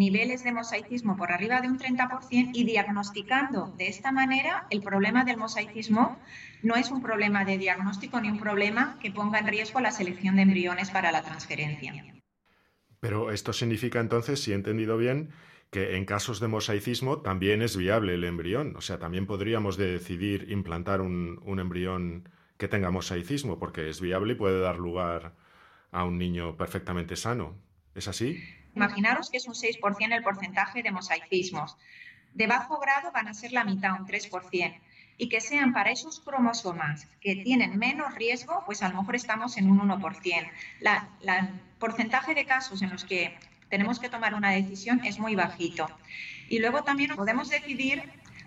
niveles 0.00 0.42
de 0.42 0.52
mosaicismo 0.52 1.14
por 1.18 1.30
arriba 1.30 1.60
de 1.60 1.68
un 1.68 1.78
30% 1.78 2.52
y 2.54 2.64
diagnosticando 2.64 3.72
de 3.76 3.88
esta 3.88 4.12
manera 4.12 4.66
el 4.70 4.80
problema 4.80 5.24
del 5.24 5.36
mosaicismo 5.36 6.18
no 6.62 6.74
es 6.74 6.90
un 6.90 7.02
problema 7.02 7.44
de 7.44 7.58
diagnóstico 7.58 8.18
ni 8.18 8.30
un 8.30 8.40
problema 8.40 8.98
que 9.02 9.10
ponga 9.10 9.38
en 9.38 9.46
riesgo 9.46 9.78
la 9.80 9.90
selección 9.90 10.36
de 10.36 10.42
embriones 10.42 10.90
para 10.90 11.12
la 11.12 11.22
transferencia. 11.22 11.92
Pero 12.98 13.30
esto 13.30 13.52
significa 13.52 14.00
entonces, 14.00 14.42
si 14.42 14.52
he 14.52 14.54
entendido 14.54 14.96
bien, 14.96 15.30
que 15.70 15.96
en 15.96 16.06
casos 16.06 16.40
de 16.40 16.48
mosaicismo 16.48 17.18
también 17.20 17.60
es 17.60 17.76
viable 17.76 18.14
el 18.14 18.24
embrión. 18.24 18.76
O 18.76 18.80
sea, 18.80 18.98
también 18.98 19.26
podríamos 19.26 19.76
decidir 19.76 20.50
implantar 20.50 21.02
un, 21.02 21.40
un 21.44 21.60
embrión 21.60 22.28
que 22.56 22.68
tenga 22.68 22.90
mosaicismo, 22.90 23.58
porque 23.58 23.88
es 23.90 24.00
viable 24.00 24.32
y 24.32 24.36
puede 24.36 24.60
dar 24.60 24.78
lugar 24.78 25.34
a 25.92 26.04
un 26.04 26.18
niño 26.18 26.56
perfectamente 26.56 27.16
sano. 27.16 27.56
¿Es 27.94 28.08
así? 28.08 28.42
Imaginaros 28.74 29.30
que 29.30 29.38
es 29.38 29.46
un 29.46 29.54
6% 29.54 30.14
el 30.14 30.22
porcentaje 30.22 30.82
de 30.82 30.90
mosaicismos. 30.90 31.76
De 32.34 32.46
bajo 32.46 32.78
grado 32.78 33.10
van 33.12 33.28
a 33.28 33.34
ser 33.34 33.52
la 33.52 33.64
mitad, 33.64 34.00
un 34.00 34.06
3%. 34.06 34.80
Y 35.18 35.28
que 35.28 35.40
sean 35.40 35.72
para 35.72 35.90
esos 35.90 36.20
cromosomas 36.20 37.06
que 37.20 37.36
tienen 37.36 37.78
menos 37.78 38.14
riesgo, 38.14 38.62
pues 38.64 38.82
a 38.82 38.88
lo 38.88 38.98
mejor 38.98 39.16
estamos 39.16 39.56
en 39.58 39.70
un 39.70 39.80
1%. 39.80 40.50
El 40.80 41.60
porcentaje 41.78 42.34
de 42.34 42.46
casos 42.46 42.80
en 42.80 42.90
los 42.90 43.04
que 43.04 43.36
tenemos 43.68 43.98
que 43.98 44.08
tomar 44.08 44.34
una 44.34 44.50
decisión 44.50 45.04
es 45.04 45.18
muy 45.18 45.34
bajito. 45.34 45.88
Y 46.48 46.58
luego 46.58 46.82
también 46.82 47.14
podemos 47.16 47.50
decidir 47.50 48.02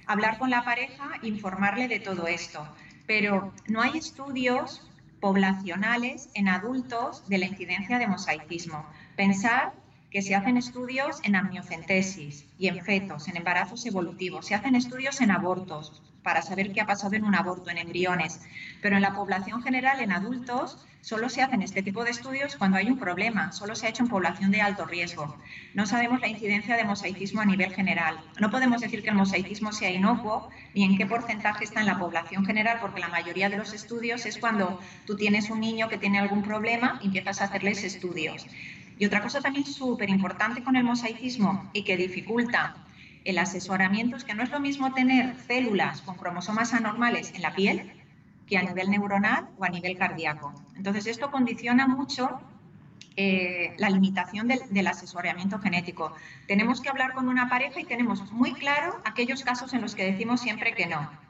hablar 0.07 0.37
con 0.37 0.49
la 0.49 0.63
pareja, 0.63 1.11
informarle 1.21 1.87
de 1.87 1.99
todo 1.99 2.27
esto. 2.27 2.67
Pero 3.05 3.53
no 3.67 3.81
hay 3.81 3.97
estudios 3.97 4.89
poblacionales 5.19 6.29
en 6.33 6.49
adultos 6.49 7.27
de 7.29 7.37
la 7.37 7.45
incidencia 7.45 7.99
de 7.99 8.07
mosaicismo. 8.07 8.85
Pensar 9.15 9.73
que 10.13 10.21
se 10.21 10.35
hacen 10.35 10.57
estudios 10.57 11.19
en 11.23 11.35
amniocentesis 11.35 12.45
y 12.59 12.67
en 12.67 12.85
fetos, 12.85 13.27
en 13.27 13.35
embarazos 13.35 13.83
evolutivos, 13.87 14.45
se 14.45 14.53
hacen 14.53 14.75
estudios 14.75 15.19
en 15.21 15.31
abortos 15.31 16.03
para 16.21 16.43
saber 16.43 16.71
qué 16.71 16.81
ha 16.81 16.85
pasado 16.85 17.15
en 17.15 17.25
un 17.25 17.33
aborto, 17.33 17.71
en 17.71 17.79
embriones, 17.79 18.39
pero 18.79 18.95
en 18.95 19.01
la 19.01 19.15
población 19.15 19.63
general, 19.63 20.01
en 20.01 20.11
adultos, 20.11 20.77
solo 21.01 21.29
se 21.29 21.41
hacen 21.41 21.63
este 21.63 21.81
tipo 21.81 22.03
de 22.03 22.11
estudios 22.11 22.55
cuando 22.55 22.77
hay 22.77 22.91
un 22.91 22.99
problema, 22.99 23.51
solo 23.51 23.75
se 23.75 23.87
ha 23.87 23.89
hecho 23.89 24.03
en 24.03 24.09
población 24.09 24.51
de 24.51 24.61
alto 24.61 24.85
riesgo. 24.85 25.35
No 25.73 25.87
sabemos 25.87 26.21
la 26.21 26.27
incidencia 26.27 26.77
de 26.77 26.85
mosaicismo 26.85 27.41
a 27.41 27.45
nivel 27.45 27.73
general. 27.73 28.19
No 28.39 28.51
podemos 28.51 28.81
decir 28.81 29.01
que 29.01 29.09
el 29.09 29.15
mosaicismo 29.15 29.73
sea 29.73 29.89
inocuo 29.89 30.47
ni 30.75 30.83
en 30.83 30.95
qué 30.95 31.07
porcentaje 31.07 31.63
está 31.63 31.79
en 31.79 31.87
la 31.87 31.97
población 31.97 32.45
general, 32.45 32.77
porque 32.79 33.01
la 33.01 33.09
mayoría 33.09 33.49
de 33.49 33.57
los 33.57 33.73
estudios 33.73 34.27
es 34.27 34.37
cuando 34.37 34.79
tú 35.07 35.15
tienes 35.17 35.49
un 35.49 35.59
niño 35.59 35.89
que 35.89 35.97
tiene 35.97 36.19
algún 36.19 36.43
problema 36.43 36.99
y 37.01 37.07
empiezas 37.07 37.41
a 37.41 37.45
hacerles 37.45 37.83
estudios. 37.83 38.45
Y 38.97 39.05
otra 39.05 39.21
cosa 39.21 39.41
también 39.41 39.65
súper 39.65 40.09
importante 40.09 40.63
con 40.63 40.75
el 40.75 40.83
mosaicismo 40.83 41.69
y 41.73 41.83
que 41.83 41.97
dificulta 41.97 42.75
el 43.25 43.37
asesoramiento 43.37 44.17
es 44.17 44.23
que 44.23 44.33
no 44.33 44.43
es 44.43 44.51
lo 44.51 44.59
mismo 44.59 44.93
tener 44.93 45.35
células 45.47 46.01
con 46.01 46.15
cromosomas 46.15 46.73
anormales 46.73 47.33
en 47.33 47.41
la 47.41 47.53
piel 47.53 47.93
que 48.47 48.57
a 48.57 48.63
nivel 48.63 48.89
neuronal 48.89 49.47
o 49.57 49.63
a 49.63 49.69
nivel 49.69 49.97
cardíaco. 49.97 50.53
Entonces, 50.75 51.07
esto 51.07 51.31
condiciona 51.31 51.87
mucho 51.87 52.41
eh, 53.15 53.75
la 53.77 53.89
limitación 53.89 54.47
del, 54.47 54.59
del, 54.69 54.87
asesoramiento 54.87 55.59
genético. 55.59 56.13
Tenemos 56.47 56.81
que 56.81 56.89
hablar 56.89 57.13
con 57.13 57.29
una 57.29 57.47
pareja 57.47 57.79
y 57.79 57.85
tenemos 57.85 58.31
muy 58.31 58.53
claro 58.53 59.01
aquellos 59.05 59.43
casos 59.43 59.73
en 59.73 59.81
los 59.81 59.95
que 59.95 60.03
decimos 60.03 60.41
siempre 60.41 60.73
que 60.73 60.87
no 60.87 61.22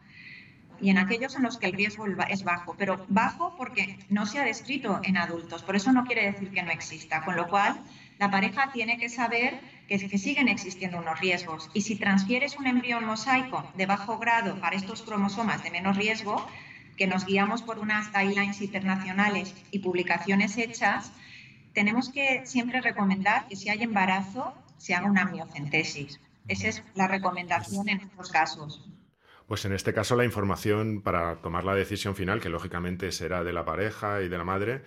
y 0.82 0.89
en 0.89 0.98
aquellos 0.98 1.36
en 1.36 1.44
los 1.44 1.58
que 1.58 1.68
el 1.68 1.74
riesgo 1.74 2.06
es 2.30 2.44
bajo, 2.44 2.75
pero 2.77 3.06
bajo 3.10 3.56
porque 3.58 4.00
no 4.10 4.25
se 4.25 4.39
ha 4.39 4.44
descrito 4.44 5.00
en 5.03 5.18
adultos, 5.18 5.63
por 5.63 5.75
eso 5.75 5.92
no 5.92 6.06
quiere 6.06 6.32
decir 6.32 6.51
que 6.51 6.63
no 6.63 6.72
exista, 6.72 7.24
con 7.24 7.36
lo 7.36 7.48
cual 7.48 7.82
la 8.20 8.32
pareja 8.32 8.72
tiene 8.72 8.98
que 8.98 9.10
saber 9.10 9.60
que, 9.88 10.00
siguen 10.18 10.48
existiendo 10.48 10.98
unos 10.98 11.20
riesgos 11.20 11.70
y 11.74 11.82
si 11.82 11.96
transfieres 11.96 12.58
un 12.58 12.68
embrión 12.68 13.06
mosaico 13.06 13.70
de 13.75 13.86
bajo 13.86 14.18
grado 14.18 14.60
para 14.60 14.75
estos 14.75 15.01
cromosomas 15.01 15.63
de 15.63 15.72
menos 15.72 15.98
riesgo, 15.98 16.46
que 16.98 17.08
nos 17.08 17.25
guiamos 17.25 17.63
por 17.63 17.80
unas 17.80 18.12
guidelines 18.12 18.62
internacionales 18.62 19.53
y 19.72 19.80
publicaciones 19.80 20.58
hechas, 20.58 21.12
tenemos 21.74 22.10
que 22.10 22.46
siempre 22.46 22.82
recomendar 22.82 23.48
que 23.48 23.56
si 23.56 23.70
hay 23.70 23.84
embarazo 23.84 24.53
se 24.77 24.94
haga 24.94 25.08
una 25.08 25.24
amniocentesis. 25.24 26.20
Esa 26.48 26.68
es 26.68 26.84
la 26.94 27.08
recomendación 27.08 27.89
en 27.89 28.01
estos 28.01 28.30
casos. 28.30 28.93
Pues 29.48 29.66
en 29.66 29.74
este 29.74 29.94
caso 29.94 30.16
la 30.16 30.26
información 30.26 31.02
para 31.02 31.36
tomar 31.38 31.64
la 31.64 31.76
decisión 31.76 32.16
final, 32.16 32.40
que 32.40 32.50
lógicamente 32.50 33.12
será 33.12 33.44
de 33.44 33.54
la 33.54 33.66
pareja 33.66 34.22
y 34.22 34.30
de 34.30 34.38
la 34.38 34.44
madre, 34.44 34.82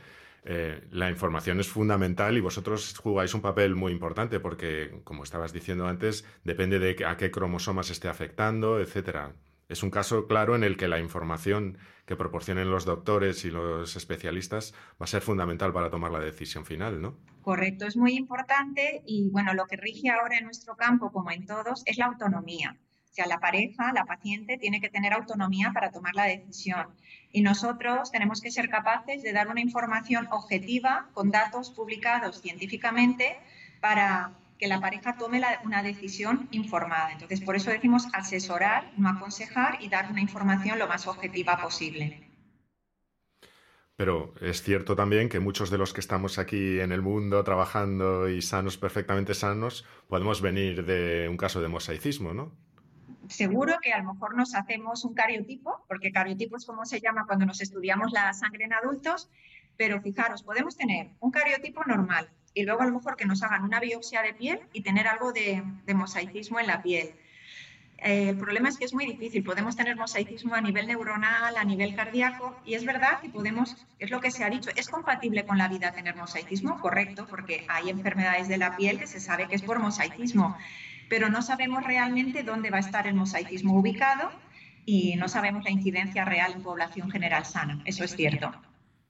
eh, 0.44 0.80
la 0.92 1.10
información 1.10 1.58
es 1.60 1.68
fundamental 1.68 2.36
y 2.36 2.40
vosotros 2.40 2.96
jugáis 2.96 3.34
un 3.34 3.42
papel 3.42 3.74
muy 3.74 3.92
importante 3.92 4.38
porque, 4.38 5.00
como 5.04 5.24
estabas 5.24 5.52
diciendo 5.52 5.88
antes, 5.88 6.24
depende 6.44 6.78
de 6.78 7.04
a 7.04 7.16
qué 7.16 7.30
cromosomas 7.30 7.90
esté 7.90 8.08
afectando, 8.08 8.80
etcétera. 8.80 9.32
Es 9.68 9.82
un 9.82 9.90
caso 9.90 10.28
claro 10.28 10.54
en 10.54 10.62
el 10.62 10.76
que 10.76 10.86
la 10.86 11.00
información 11.00 11.78
que 12.06 12.14
proporcionen 12.14 12.70
los 12.70 12.84
doctores 12.84 13.44
y 13.44 13.50
los 13.50 13.96
especialistas 13.96 14.72
va 14.92 15.04
a 15.04 15.08
ser 15.08 15.22
fundamental 15.22 15.72
para 15.72 15.90
tomar 15.90 16.12
la 16.12 16.20
decisión 16.20 16.64
final, 16.64 17.02
¿no? 17.02 17.18
Correcto, 17.42 17.84
es 17.84 17.96
muy 17.96 18.14
importante 18.14 19.02
y 19.04 19.28
bueno, 19.30 19.52
lo 19.52 19.66
que 19.66 19.76
rige 19.76 20.10
ahora 20.10 20.38
en 20.38 20.44
nuestro 20.44 20.76
campo, 20.76 21.10
como 21.10 21.32
en 21.32 21.44
todos, 21.44 21.82
es 21.86 21.98
la 21.98 22.06
autonomía 22.06 22.78
sea, 23.16 23.26
la 23.26 23.40
pareja, 23.40 23.92
la 23.92 24.04
paciente, 24.04 24.58
tiene 24.58 24.80
que 24.80 24.90
tener 24.90 25.12
autonomía 25.12 25.72
para 25.72 25.90
tomar 25.90 26.14
la 26.14 26.24
decisión. 26.24 26.86
Y 27.32 27.40
nosotros 27.40 28.12
tenemos 28.12 28.40
que 28.40 28.50
ser 28.50 28.68
capaces 28.68 29.22
de 29.22 29.32
dar 29.32 29.48
una 29.48 29.60
información 29.60 30.28
objetiva 30.30 31.08
con 31.14 31.30
datos 31.30 31.70
publicados 31.70 32.40
científicamente 32.42 33.38
para 33.80 34.32
que 34.58 34.68
la 34.68 34.80
pareja 34.80 35.16
tome 35.16 35.42
una 35.64 35.82
decisión 35.82 36.48
informada. 36.50 37.12
Entonces, 37.12 37.40
por 37.40 37.56
eso 37.56 37.70
decimos 37.70 38.06
asesorar, 38.12 38.92
no 38.96 39.08
aconsejar 39.08 39.78
y 39.82 39.88
dar 39.88 40.10
una 40.10 40.20
información 40.20 40.78
lo 40.78 40.86
más 40.86 41.06
objetiva 41.06 41.58
posible. 41.58 42.22
Pero 43.96 44.34
es 44.42 44.62
cierto 44.62 44.94
también 44.94 45.30
que 45.30 45.40
muchos 45.40 45.70
de 45.70 45.78
los 45.78 45.94
que 45.94 46.00
estamos 46.00 46.38
aquí 46.38 46.80
en 46.80 46.92
el 46.92 47.00
mundo 47.00 47.42
trabajando 47.44 48.28
y 48.28 48.42
sanos, 48.42 48.76
perfectamente 48.76 49.32
sanos, 49.32 49.86
podemos 50.06 50.42
venir 50.42 50.84
de 50.84 51.28
un 51.30 51.38
caso 51.38 51.62
de 51.62 51.68
mosaicismo, 51.68 52.34
¿no? 52.34 52.65
Seguro 53.28 53.78
que 53.82 53.92
a 53.92 53.98
lo 54.02 54.12
mejor 54.12 54.36
nos 54.36 54.54
hacemos 54.54 55.04
un 55.04 55.14
cariotipo, 55.14 55.84
porque 55.88 56.12
cariotipo 56.12 56.56
es 56.56 56.64
como 56.64 56.84
se 56.84 57.00
llama 57.00 57.24
cuando 57.26 57.46
nos 57.46 57.60
estudiamos 57.60 58.12
la 58.12 58.32
sangre 58.32 58.64
en 58.64 58.72
adultos, 58.72 59.28
pero 59.76 60.00
fijaros, 60.00 60.42
podemos 60.42 60.76
tener 60.76 61.10
un 61.20 61.30
cariotipo 61.30 61.84
normal 61.84 62.28
y 62.54 62.64
luego 62.64 62.82
a 62.82 62.86
lo 62.86 62.92
mejor 62.92 63.16
que 63.16 63.26
nos 63.26 63.42
hagan 63.42 63.64
una 63.64 63.80
biopsia 63.80 64.22
de 64.22 64.32
piel 64.32 64.60
y 64.72 64.80
tener 64.82 65.06
algo 65.06 65.32
de, 65.32 65.62
mosaicismo 65.94 66.58
en 66.58 66.66
la 66.66 66.82
piel. 66.82 67.10
Eh, 67.98 68.30
el 68.30 68.38
problema 68.38 68.68
es 68.68 68.78
que 68.78 68.86
es 68.86 68.94
muy 68.94 69.04
difícil. 69.04 69.42
Podemos 69.42 69.76
tener 69.76 69.96
mosaicismo 69.96 70.54
a 70.54 70.60
nivel 70.60 70.86
neuronal, 70.86 71.56
a 71.56 71.64
nivel 71.64 71.94
cardíaco, 71.94 72.56
y 72.64 72.74
es 72.74 72.84
verdad 72.84 73.20
que 73.20 73.28
podemos, 73.28 73.76
es 73.98 74.10
lo 74.10 74.20
que 74.20 74.30
se 74.30 74.44
ha 74.44 74.50
dicho, 74.50 74.70
¿es 74.74 74.88
compatible 74.88 75.44
con 75.44 75.58
la 75.58 75.68
vida 75.68 75.92
tener 75.92 76.16
mosaicismo? 76.16 76.80
Correcto, 76.80 77.26
porque 77.28 77.66
hay 77.68 77.90
enfermedades 77.90 78.48
de 78.48 78.56
la 78.56 78.76
piel 78.76 78.98
que 78.98 79.06
se 79.06 79.20
sabe 79.20 79.48
que 79.48 79.56
es 79.56 79.62
por 79.62 79.78
mosaicismo 79.78 80.56
pero 81.08 81.28
no 81.28 81.42
sabemos 81.42 81.84
realmente 81.84 82.42
dónde 82.42 82.70
va 82.70 82.78
a 82.78 82.80
estar 82.80 83.06
el 83.06 83.14
mosaicismo 83.14 83.78
ubicado 83.78 84.30
y 84.84 85.16
no 85.16 85.28
sabemos 85.28 85.64
la 85.64 85.70
incidencia 85.70 86.24
real 86.24 86.52
en 86.54 86.62
población 86.62 87.10
general 87.10 87.44
sana. 87.44 87.82
Eso 87.84 88.04
es 88.04 88.14
cierto. 88.14 88.52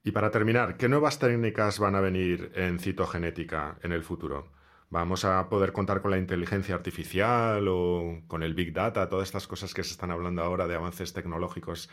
Y 0.03 0.11
para 0.11 0.31
terminar, 0.31 0.77
¿qué 0.77 0.87
nuevas 0.87 1.19
técnicas 1.19 1.79
van 1.79 1.95
a 1.95 2.01
venir 2.01 2.51
en 2.55 2.79
citogenética 2.79 3.77
en 3.83 3.91
el 3.91 4.03
futuro? 4.03 4.51
¿Vamos 4.89 5.25
a 5.25 5.49
poder 5.49 5.73
contar 5.73 6.01
con 6.01 6.11
la 6.11 6.17
inteligencia 6.17 6.73
artificial 6.73 7.67
o 7.67 8.21
con 8.27 8.41
el 8.41 8.53
Big 8.53 8.73
Data? 8.73 9.09
Todas 9.09 9.27
estas 9.27 9.47
cosas 9.47 9.73
que 9.73 9.83
se 9.83 9.91
están 9.91 10.11
hablando 10.11 10.41
ahora 10.41 10.65
de 10.65 10.75
avances 10.75 11.11
tecnológicos 11.11 11.89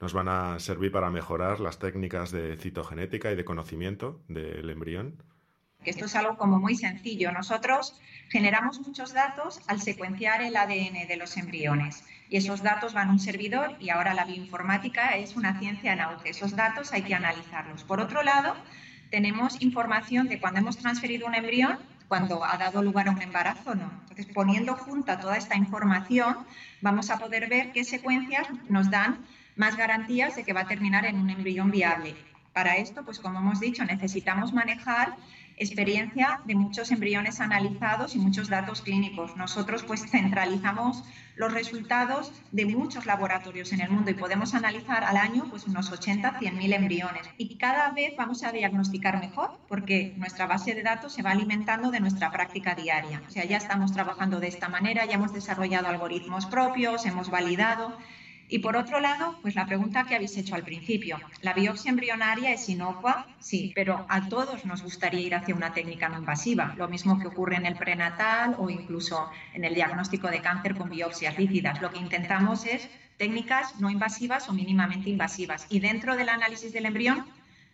nos 0.00 0.14
van 0.14 0.28
a 0.28 0.58
servir 0.58 0.90
para 0.90 1.10
mejorar 1.10 1.60
las 1.60 1.78
técnicas 1.78 2.30
de 2.30 2.56
citogenética 2.56 3.30
y 3.30 3.36
de 3.36 3.44
conocimiento 3.44 4.22
del 4.28 4.70
embrión 4.70 5.22
esto 5.88 6.06
es 6.06 6.14
algo 6.16 6.36
como 6.36 6.58
muy 6.58 6.76
sencillo. 6.76 7.32
Nosotros 7.32 8.00
generamos 8.28 8.80
muchos 8.80 9.12
datos 9.12 9.60
al 9.66 9.80
secuenciar 9.80 10.42
el 10.42 10.56
ADN 10.56 11.06
de 11.08 11.16
los 11.16 11.36
embriones 11.36 12.04
y 12.28 12.36
esos 12.36 12.62
datos 12.62 12.92
van 12.92 13.08
a 13.08 13.12
un 13.12 13.18
servidor 13.18 13.76
y 13.80 13.90
ahora 13.90 14.14
la 14.14 14.24
bioinformática 14.24 15.16
es 15.16 15.36
una 15.36 15.58
ciencia 15.58 15.92
en 15.92 16.00
auge. 16.00 16.30
Esos 16.30 16.54
datos 16.54 16.92
hay 16.92 17.02
que 17.02 17.14
analizarlos. 17.14 17.84
Por 17.84 18.00
otro 18.00 18.22
lado, 18.22 18.54
tenemos 19.10 19.60
información 19.62 20.28
de 20.28 20.38
cuando 20.38 20.60
hemos 20.60 20.76
transferido 20.76 21.26
un 21.26 21.34
embrión, 21.34 21.78
cuando 22.08 22.44
ha 22.44 22.56
dado 22.58 22.82
lugar 22.82 23.08
a 23.08 23.12
un 23.12 23.22
embarazo 23.22 23.70
o 23.70 23.74
no. 23.74 23.90
Entonces, 24.02 24.26
poniendo 24.34 24.76
junta 24.76 25.18
toda 25.18 25.36
esta 25.36 25.56
información, 25.56 26.38
vamos 26.80 27.10
a 27.10 27.18
poder 27.18 27.48
ver 27.48 27.72
qué 27.72 27.84
secuencias 27.84 28.46
nos 28.68 28.90
dan 28.90 29.24
más 29.56 29.76
garantías 29.76 30.36
de 30.36 30.44
que 30.44 30.52
va 30.52 30.62
a 30.62 30.66
terminar 30.66 31.04
en 31.06 31.18
un 31.18 31.30
embrión 31.30 31.70
viable. 31.70 32.14
Para 32.58 32.76
esto, 32.76 33.04
pues 33.04 33.20
como 33.20 33.38
hemos 33.38 33.60
dicho, 33.60 33.84
necesitamos 33.84 34.52
manejar 34.52 35.14
experiencia 35.58 36.40
de 36.44 36.56
muchos 36.56 36.90
embriones 36.90 37.38
analizados 37.38 38.16
y 38.16 38.18
muchos 38.18 38.48
datos 38.48 38.82
clínicos. 38.82 39.36
Nosotros 39.36 39.84
pues 39.84 40.10
centralizamos 40.10 41.04
los 41.36 41.54
resultados 41.54 42.32
de 42.50 42.66
muchos 42.66 43.06
laboratorios 43.06 43.72
en 43.72 43.80
el 43.80 43.90
mundo 43.90 44.10
y 44.10 44.14
podemos 44.14 44.54
analizar 44.54 45.04
al 45.04 45.18
año 45.18 45.46
pues 45.48 45.68
unos 45.68 45.92
80, 45.92 46.40
100 46.40 46.58
mil 46.58 46.72
embriones. 46.72 47.30
Y 47.36 47.58
cada 47.58 47.90
vez 47.90 48.14
vamos 48.16 48.42
a 48.42 48.50
diagnosticar 48.50 49.20
mejor 49.20 49.56
porque 49.68 50.14
nuestra 50.16 50.48
base 50.48 50.74
de 50.74 50.82
datos 50.82 51.12
se 51.12 51.22
va 51.22 51.30
alimentando 51.30 51.92
de 51.92 52.00
nuestra 52.00 52.32
práctica 52.32 52.74
diaria. 52.74 53.22
O 53.28 53.30
sea, 53.30 53.44
ya 53.44 53.58
estamos 53.58 53.92
trabajando 53.92 54.40
de 54.40 54.48
esta 54.48 54.68
manera, 54.68 55.04
ya 55.04 55.14
hemos 55.14 55.32
desarrollado 55.32 55.86
algoritmos 55.86 56.46
propios, 56.46 57.06
hemos 57.06 57.30
validado 57.30 57.96
Y 58.50 58.60
por 58.60 58.76
otro 58.76 58.98
lado, 58.98 59.38
pues 59.42 59.54
la 59.54 59.66
pregunta 59.66 60.04
que 60.04 60.14
habéis 60.14 60.36
hecho 60.38 60.54
al 60.54 60.62
principio, 60.62 61.20
¿la 61.42 61.52
biopsia 61.52 61.90
embrionaria 61.90 62.50
es 62.52 62.68
inocua? 62.68 63.26
Sí, 63.40 63.72
pero 63.74 64.06
a 64.08 64.28
todos 64.28 64.64
nos 64.64 64.82
gustaría 64.82 65.20
ir 65.20 65.34
hacia 65.34 65.54
una 65.54 65.74
técnica 65.74 66.08
no 66.08 66.18
invasiva, 66.18 66.74
lo 66.76 66.88
mismo 66.88 67.18
que 67.18 67.26
ocurre 67.26 67.56
en 67.56 67.66
el 67.66 67.76
prenatal 67.76 68.56
o 68.58 68.70
incluso 68.70 69.30
en 69.52 69.64
el 69.64 69.74
diagnóstico 69.74 70.28
de 70.28 70.40
cáncer 70.40 70.76
con 70.76 70.88
biopsias 70.88 71.38
lícidas. 71.38 71.82
Lo 71.82 71.90
que 71.90 71.98
intentamos 71.98 72.64
es 72.64 72.88
técnicas 73.18 73.78
no 73.80 73.90
invasivas 73.90 74.48
o 74.48 74.54
mínimamente 74.54 75.10
invasivas. 75.10 75.66
Y 75.68 75.80
dentro 75.80 76.16
del 76.16 76.30
análisis 76.30 76.72
del 76.72 76.86
embrión 76.86 77.26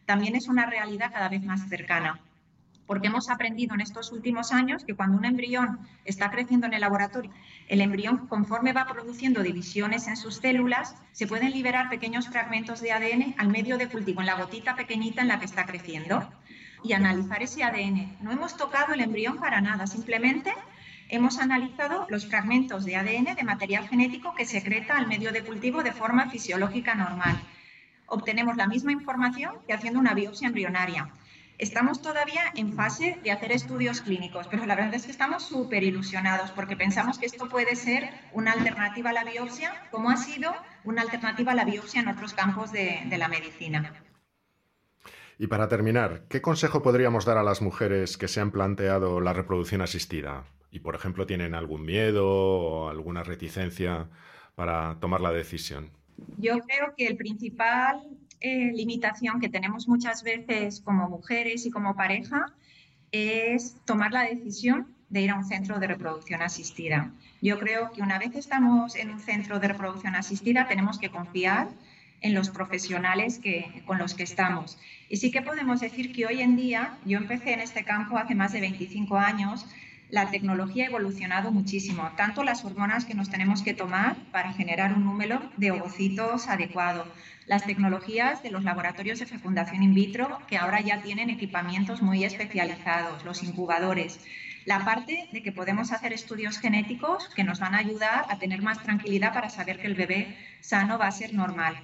también 0.06 0.34
es 0.34 0.48
una 0.48 0.66
realidad 0.66 1.12
cada 1.12 1.28
vez 1.28 1.42
más 1.44 1.68
cercana 1.68 2.20
porque 2.86 3.08
hemos 3.08 3.30
aprendido 3.30 3.74
en 3.74 3.80
estos 3.80 4.12
últimos 4.12 4.52
años 4.52 4.84
que 4.84 4.94
cuando 4.94 5.16
un 5.16 5.24
embrión 5.24 5.78
está 6.04 6.30
creciendo 6.30 6.66
en 6.66 6.74
el 6.74 6.80
laboratorio, 6.80 7.30
el 7.68 7.80
embrión 7.80 8.26
conforme 8.26 8.72
va 8.72 8.86
produciendo 8.86 9.42
divisiones 9.42 10.06
en 10.06 10.16
sus 10.16 10.36
células, 10.36 10.96
se 11.12 11.26
pueden 11.26 11.52
liberar 11.52 11.88
pequeños 11.88 12.28
fragmentos 12.28 12.80
de 12.80 12.92
ADN 12.92 13.34
al 13.38 13.48
medio 13.48 13.78
de 13.78 13.88
cultivo, 13.88 14.20
en 14.20 14.26
la 14.26 14.36
gotita 14.36 14.76
pequeñita 14.76 15.22
en 15.22 15.28
la 15.28 15.38
que 15.38 15.46
está 15.46 15.64
creciendo, 15.64 16.28
y 16.82 16.92
analizar 16.92 17.42
ese 17.42 17.64
ADN. 17.64 18.18
No 18.20 18.30
hemos 18.30 18.56
tocado 18.56 18.92
el 18.92 19.00
embrión 19.00 19.38
para 19.38 19.60
nada, 19.60 19.86
simplemente 19.86 20.52
hemos 21.08 21.38
analizado 21.38 22.06
los 22.08 22.26
fragmentos 22.26 22.84
de 22.84 22.96
ADN 22.96 23.34
de 23.34 23.42
material 23.42 23.88
genético 23.88 24.34
que 24.34 24.44
secreta 24.44 24.96
al 24.96 25.06
medio 25.06 25.32
de 25.32 25.42
cultivo 25.42 25.82
de 25.82 25.92
forma 25.92 26.28
fisiológica 26.30 26.94
normal. 26.94 27.40
Obtenemos 28.06 28.56
la 28.56 28.66
misma 28.66 28.92
información 28.92 29.56
que 29.66 29.72
haciendo 29.72 29.98
una 29.98 30.14
biopsia 30.14 30.48
embrionaria. 30.48 31.08
Estamos 31.58 32.02
todavía 32.02 32.42
en 32.56 32.72
fase 32.72 33.20
de 33.22 33.30
hacer 33.30 33.52
estudios 33.52 34.00
clínicos, 34.00 34.48
pero 34.48 34.66
la 34.66 34.74
verdad 34.74 34.94
es 34.94 35.04
que 35.04 35.12
estamos 35.12 35.44
súper 35.44 35.84
ilusionados 35.84 36.50
porque 36.50 36.76
pensamos 36.76 37.16
que 37.16 37.26
esto 37.26 37.48
puede 37.48 37.76
ser 37.76 38.10
una 38.32 38.52
alternativa 38.52 39.10
a 39.10 39.12
la 39.12 39.22
biopsia, 39.22 39.72
como 39.92 40.10
ha 40.10 40.16
sido 40.16 40.52
una 40.82 41.02
alternativa 41.02 41.52
a 41.52 41.54
la 41.54 41.64
biopsia 41.64 42.00
en 42.00 42.08
otros 42.08 42.34
campos 42.34 42.72
de, 42.72 43.06
la 43.16 43.28
medicina. 43.28 43.94
Y 45.38 45.46
para 45.46 45.68
terminar, 45.68 46.24
¿qué 46.28 46.42
consejo 46.42 46.82
podríamos 46.82 47.24
dar 47.24 47.38
a 47.38 47.44
las 47.44 47.62
mujeres 47.62 48.16
que 48.16 48.26
se 48.26 48.40
han 48.40 48.50
planteado 48.50 49.20
la 49.20 49.32
reproducción 49.32 49.80
asistida 49.80 50.46
y, 50.72 50.80
por 50.80 50.96
ejemplo, 50.96 51.24
tienen 51.24 51.54
algún 51.54 51.84
miedo 51.84 52.26
o 52.26 52.88
alguna 52.88 53.22
reticencia 53.22 54.08
para 54.56 54.98
tomar 54.98 55.20
la 55.20 55.30
decisión? 55.30 55.90
Yo 56.38 56.58
creo 56.60 56.94
que 56.96 57.06
el 57.06 57.16
principal 57.16 58.02
eh, 58.46 58.72
limitación 58.74 59.40
que 59.40 59.48
tenemos 59.48 59.88
muchas 59.88 60.22
veces 60.22 60.82
como 60.82 61.08
mujeres 61.08 61.64
y 61.64 61.70
como 61.70 61.96
pareja 61.96 62.52
es 63.10 63.76
tomar 63.86 64.12
la 64.12 64.24
decisión 64.24 64.94
de 65.08 65.22
ir 65.22 65.30
a 65.30 65.36
un 65.36 65.46
centro 65.46 65.80
de 65.80 65.86
reproducción 65.86 66.42
asistida. 66.42 67.10
Yo 67.40 67.58
creo 67.58 67.90
que 67.92 68.02
una 68.02 68.18
vez 68.18 68.34
estamos 68.34 68.96
en 68.96 69.08
un 69.08 69.20
centro 69.20 69.60
de 69.60 69.68
reproducción 69.68 70.14
asistida 70.14 70.68
tenemos 70.68 70.98
que 70.98 71.08
confiar 71.08 71.68
en 72.20 72.34
los 72.34 72.50
profesionales 72.50 73.38
que, 73.38 73.82
con 73.86 73.96
los 73.96 74.12
que 74.12 74.24
estamos. 74.24 74.76
Y 75.08 75.16
sí 75.16 75.30
que 75.30 75.40
podemos 75.40 75.80
decir 75.80 76.12
que 76.12 76.26
hoy 76.26 76.42
en 76.42 76.54
día, 76.54 76.98
yo 77.06 77.16
empecé 77.16 77.54
en 77.54 77.60
este 77.60 77.82
campo 77.82 78.18
hace 78.18 78.34
más 78.34 78.52
de 78.52 78.60
25 78.60 79.16
años, 79.16 79.64
la 80.14 80.30
tecnología 80.30 80.84
ha 80.84 80.86
evolucionado 80.86 81.50
muchísimo, 81.50 82.08
tanto 82.16 82.44
las 82.44 82.64
hormonas 82.64 83.04
que 83.04 83.14
nos 83.14 83.30
tenemos 83.30 83.62
que 83.62 83.74
tomar 83.74 84.14
para 84.30 84.52
generar 84.52 84.92
un 84.92 85.04
número 85.04 85.42
de 85.56 85.72
ovocitos 85.72 86.46
adecuado, 86.46 87.04
las 87.46 87.66
tecnologías 87.66 88.40
de 88.40 88.52
los 88.52 88.62
laboratorios 88.62 89.18
de 89.18 89.26
fecundación 89.26 89.82
in 89.82 89.92
vitro, 89.92 90.38
que 90.46 90.56
ahora 90.56 90.80
ya 90.80 91.02
tienen 91.02 91.30
equipamientos 91.30 92.00
muy 92.00 92.22
especializados, 92.22 93.24
los 93.24 93.42
incubadores. 93.42 94.20
La 94.66 94.84
parte 94.84 95.28
de 95.32 95.42
que 95.42 95.50
podemos 95.50 95.90
hacer 95.90 96.12
estudios 96.12 96.58
genéticos 96.58 97.28
que 97.34 97.42
nos 97.42 97.58
van 97.58 97.74
a 97.74 97.78
ayudar 97.78 98.26
a 98.28 98.38
tener 98.38 98.62
más 98.62 98.80
tranquilidad 98.84 99.34
para 99.34 99.50
saber 99.50 99.80
que 99.80 99.88
el 99.88 99.96
bebé 99.96 100.36
sano 100.60 100.96
va 100.96 101.08
a 101.08 101.10
ser 101.10 101.34
normal. 101.34 101.74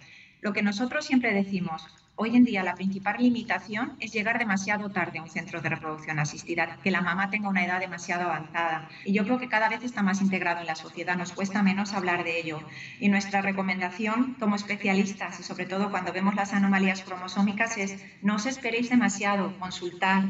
Lo 0.40 0.52
que 0.52 0.62
nosotros 0.62 1.04
siempre 1.04 1.34
decimos, 1.34 1.84
Hoy 2.22 2.36
en 2.36 2.44
día 2.44 2.62
la 2.62 2.74
principal 2.74 3.16
limitación 3.18 3.96
es 3.98 4.12
llegar 4.12 4.38
demasiado 4.38 4.90
tarde 4.90 5.18
a 5.18 5.22
un 5.22 5.30
centro 5.30 5.62
de 5.62 5.70
reproducción 5.70 6.18
asistida, 6.18 6.76
que 6.82 6.90
la 6.90 7.00
mamá 7.00 7.30
tenga 7.30 7.48
una 7.48 7.64
edad 7.64 7.80
demasiado 7.80 8.24
avanzada. 8.24 8.90
Y 9.06 9.14
yo 9.14 9.24
creo 9.24 9.38
que 9.38 9.48
cada 9.48 9.70
vez 9.70 9.82
está 9.84 10.02
más 10.02 10.20
integrado 10.20 10.60
en 10.60 10.66
la 10.66 10.74
sociedad, 10.74 11.16
nos 11.16 11.32
cuesta 11.32 11.62
menos 11.62 11.94
hablar 11.94 12.22
de 12.22 12.38
ello. 12.38 12.60
Y 12.98 13.08
nuestra 13.08 13.40
recomendación 13.40 14.36
como 14.38 14.56
especialistas, 14.56 15.40
y 15.40 15.44
sobre 15.44 15.64
todo 15.64 15.90
cuando 15.90 16.12
vemos 16.12 16.34
las 16.34 16.52
anomalías 16.52 17.00
cromosómicas, 17.00 17.78
es 17.78 17.96
no 18.20 18.34
os 18.34 18.44
esperéis 18.44 18.90
demasiado, 18.90 19.58
consultar, 19.58 20.24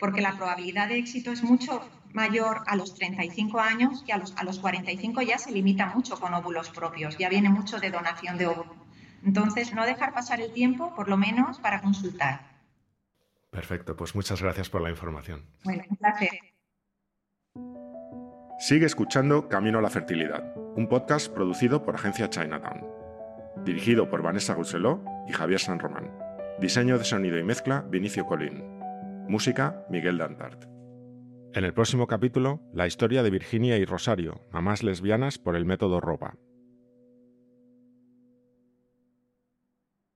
porque 0.00 0.22
la 0.22 0.38
probabilidad 0.38 0.88
de 0.88 0.96
éxito 0.96 1.30
es 1.30 1.42
mucho 1.42 1.86
mayor 2.14 2.62
a 2.66 2.74
los 2.74 2.94
35 2.94 3.60
años 3.60 4.02
que 4.06 4.14
a 4.14 4.16
los, 4.16 4.34
a 4.38 4.44
los 4.44 4.60
45 4.60 5.20
ya 5.20 5.36
se 5.36 5.52
limita 5.52 5.92
mucho 5.94 6.18
con 6.18 6.32
óvulos 6.32 6.70
propios, 6.70 7.18
ya 7.18 7.28
viene 7.28 7.50
mucho 7.50 7.80
de 7.80 7.90
donación 7.90 8.38
de 8.38 8.46
óvulos 8.46 8.83
entonces, 9.24 9.72
no 9.74 9.84
dejar 9.86 10.12
pasar 10.12 10.40
el 10.40 10.52
tiempo, 10.52 10.94
por 10.94 11.08
lo 11.08 11.16
menos, 11.16 11.58
para 11.58 11.80
consultar. 11.80 12.40
Perfecto, 13.50 13.96
pues 13.96 14.14
muchas 14.14 14.42
gracias 14.42 14.68
por 14.68 14.82
la 14.82 14.90
información. 14.90 15.44
Bueno, 15.64 15.84
un 15.88 15.96
placer. 15.96 16.30
Sigue 18.58 18.86
escuchando 18.86 19.48
Camino 19.48 19.78
a 19.78 19.82
la 19.82 19.90
Fertilidad, 19.90 20.56
un 20.76 20.88
podcast 20.88 21.32
producido 21.32 21.82
por 21.82 21.94
Agencia 21.94 22.30
Chinatown. 22.30 22.84
Dirigido 23.64 24.10
por 24.10 24.22
Vanessa 24.22 24.54
Guseló 24.54 25.04
y 25.28 25.32
Javier 25.32 25.60
San 25.60 25.78
Román. 25.78 26.10
Diseño 26.60 26.98
de 26.98 27.04
sonido 27.04 27.38
y 27.38 27.44
mezcla 27.44 27.84
Vinicio 27.88 28.26
Colín. 28.26 28.62
Música 29.28 29.84
Miguel 29.88 30.18
Dantart. 30.18 30.64
En 31.54 31.64
el 31.64 31.72
próximo 31.72 32.06
capítulo, 32.06 32.60
la 32.72 32.86
historia 32.86 33.22
de 33.22 33.30
Virginia 33.30 33.76
y 33.76 33.84
Rosario, 33.84 34.40
mamás 34.50 34.82
lesbianas 34.82 35.38
por 35.38 35.54
el 35.54 35.64
método 35.64 36.00
Ropa. 36.00 36.36